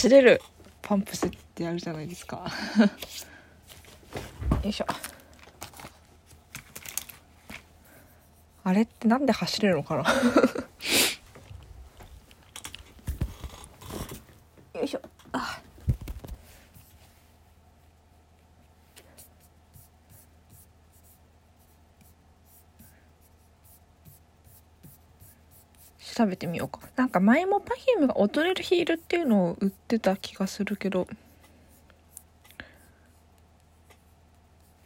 [0.00, 0.40] 走れる。
[0.80, 2.46] パンプスってあるじゃないですか。
[4.64, 4.86] よいしょ。
[8.64, 10.04] あれってなんで走れるのかな
[14.80, 15.02] よいしょ
[15.32, 15.60] あ
[26.00, 26.80] 調べてみようか。
[26.96, 31.06] なんか前も Perfume が踊れるヒールっていうのを売ってた気がするけど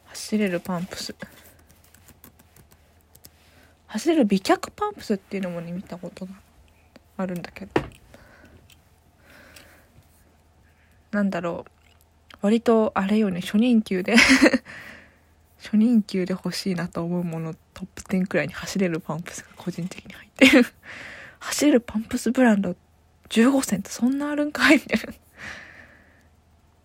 [0.07, 1.15] 走れるパンプス。
[3.87, 6.33] 走れる美脚パンプスっていうのもね見たことが
[7.17, 7.73] あるんだけど。
[11.13, 12.39] なんだろう。
[12.43, 14.17] 割とあれよね初任給で。
[15.63, 20.67] 初任給で欲しいなと思うものトップ10くらいに走れるパンプスが個人的に入ってる。
[21.41, 22.75] 走れるパンプスブランド
[23.29, 25.15] 15銭ってそんなあるんかいみたいな。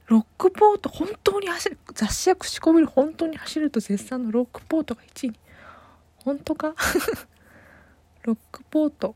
[0.08, 5.30] ロックポート本当に走る雑誌や口コミで本当に走ると絶賛のロックポートが1位。
[5.30, 5.40] に
[6.26, 6.74] 本当か？
[8.24, 9.16] ロックポート。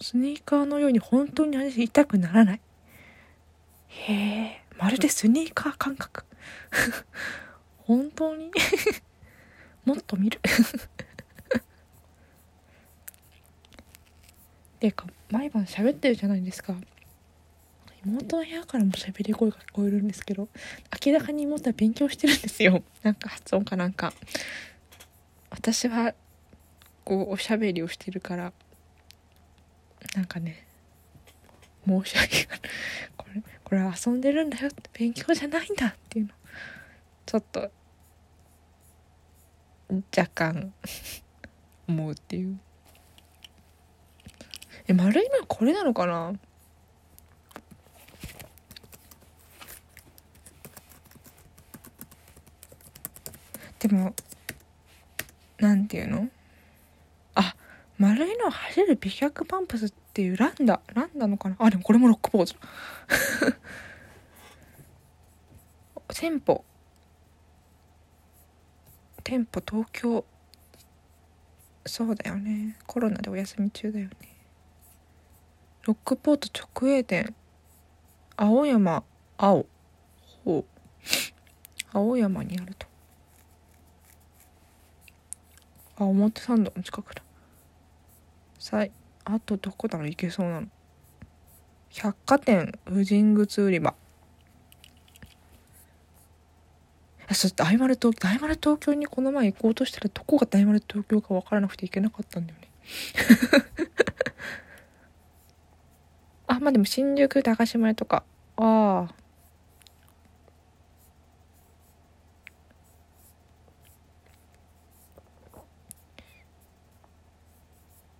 [0.00, 2.60] スニーカーのように本当に足痛くならない。
[3.88, 6.24] へえまるでスニーカー感覚。
[7.84, 8.50] 本当に？
[9.84, 10.38] もっと見る？
[10.38, 10.40] っ
[14.80, 16.74] ていうか毎晩喋ってるじゃないですか。
[18.04, 20.48] 妹の部屋からも喋り声が聞こえるんですけど
[21.04, 22.82] 明らかに妹は勉強してるんですよ。
[23.02, 24.12] なんか発音かなんか。
[25.50, 26.14] 私は
[27.04, 28.52] こうおしゃべりをしてるから
[30.14, 30.64] なんかね
[31.86, 32.60] 申し訳ない。
[33.18, 36.32] これこれは遊んでるんだよって勉強じゃないんだっていうの。
[37.26, 37.70] ちょっと
[40.16, 40.72] 若干。
[41.88, 42.58] 思うっていう。
[44.86, 46.32] え丸いのはこれなのかな？
[53.80, 54.14] でも
[55.58, 56.28] なんていうの？
[57.34, 57.54] あ
[57.98, 61.56] 丸いのは走る美脚パンプスっていうランダランダのかな？
[61.58, 62.54] あでもこれもロックポーズ。
[66.14, 66.64] 店舗
[69.30, 70.24] 店舗東京。
[71.86, 72.76] そうだよね。
[72.84, 74.16] コロナでお休み中だよね。
[75.84, 77.32] ロックポート直営店。
[78.36, 79.04] 青山
[79.38, 79.66] 青。
[80.44, 80.64] ほう。
[81.92, 82.88] 青山にあると。
[85.98, 87.22] あ表参道の近くだ。
[88.58, 88.90] さい。
[89.24, 90.08] あとどこだろう。
[90.08, 90.66] 行けそうなの。
[91.90, 93.94] 百貨店婦人靴売り場。
[97.40, 102.68] えそして大丸東大丸東京にこの前行こうとしたらどこが大丸東京か分からなくて行けなかったんだよね。
[106.46, 108.22] あまあでも新宿高島屋とか。
[108.56, 109.14] ああ。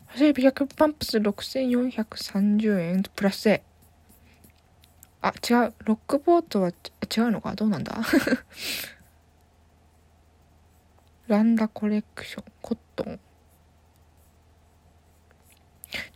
[0.06, 3.03] 走り100パンプス6430円。
[3.03, 3.62] プラスで
[5.22, 5.75] あ違う。
[5.84, 6.75] ロックボートは違う
[7.30, 7.54] のか？
[7.54, 8.00] どうなんだ？
[11.30, 13.20] ランダコレクションコットン。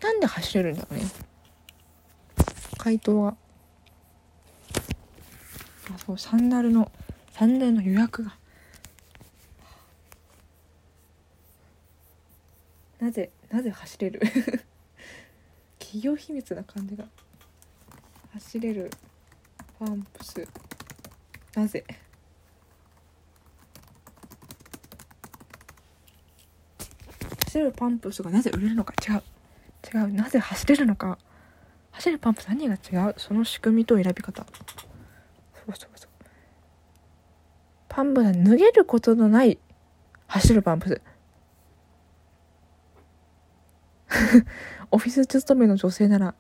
[0.03, 1.05] なんで走れるんだろうね。
[2.79, 3.37] 回答は。
[5.95, 6.91] あそうサンダルの
[7.31, 8.37] サンダルの予約が。
[12.99, 14.21] なぜなぜ走れる？
[15.79, 17.05] 企業秘密な感じが。
[18.33, 18.91] 走れる。
[19.79, 20.49] パンプス。
[21.55, 21.85] なぜ？
[27.55, 28.95] 走るパンプスがなぜ売れるのか？
[29.09, 29.23] 違う。
[29.95, 30.13] 違う。
[30.13, 31.19] なぜ走れるのか？
[31.93, 33.15] 走るパンプス何が違う？
[33.17, 34.45] その仕組みと選び方。
[34.45, 34.51] そ
[35.69, 36.11] うそうそう。
[37.89, 39.61] パンプス脱げることのない
[40.27, 41.01] 走るパンプス。
[44.91, 46.35] オフィス勤めの女性なら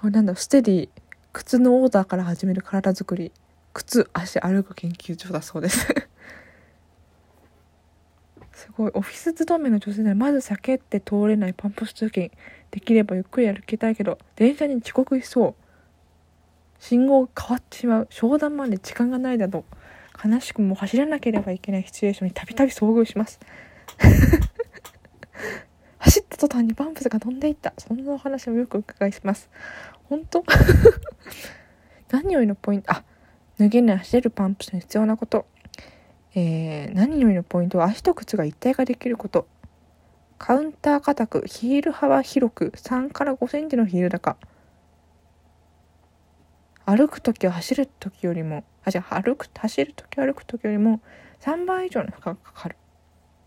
[0.00, 0.88] これなんだステディ
[1.34, 3.30] 靴のオーダーから始める体作り。
[3.74, 6.07] 靴足歩く研究所だそうです。
[8.58, 8.90] すごい。
[8.92, 12.32] オフィス勤めの女性ならまず避けて通れないパンプス通勤
[12.72, 15.54] できればゆっくり歩きたいけど電車に遅刻しそう。
[16.80, 18.08] 信号が変わってしまう。
[18.10, 19.64] 商談まで時間がないなど
[20.24, 23.38] 悲しくも走らなければいけないシチュエーションにたびたび遭遇します。
[25.98, 27.74] 走った途端にパンプスが飛んでいった。
[27.78, 29.48] そんなお話もよくお伺いします。
[30.04, 30.44] 本当？
[32.10, 32.92] 何よりのポイント。
[32.92, 33.04] あ
[33.58, 35.46] 脱げない走れるパンプスに必要なこと。
[36.40, 39.48] えー、何よりのポイントは足と靴が一体化できること。
[40.38, 44.36] カウンター硬くヒール幅広く3から5センチのヒール高。
[46.86, 51.00] 歩く時は走る時よりもあじゃあ歩く走る時歩く時よりも
[51.40, 52.76] 3倍以上の負荷がかかる。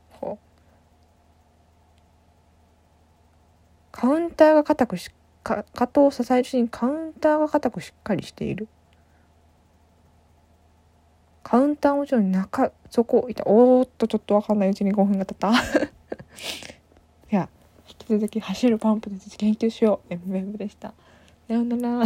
[0.09, 0.37] ほう。
[3.93, 5.09] カウンターが硬くし
[5.43, 8.67] か加藤を支えるしにカウンターが硬くしっかりしている。
[11.51, 15.51] カウンターもちろん中底いたおーっとちょっと分かんないうちに5分が経った。
[15.51, 15.53] い
[17.29, 17.49] や
[17.89, 20.13] 引き続き走るパンプで研究しよう。
[20.13, 20.93] MM でした。
[21.49, 22.05] さような